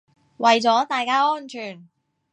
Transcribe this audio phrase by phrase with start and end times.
[0.37, 1.87] 為咗大家安全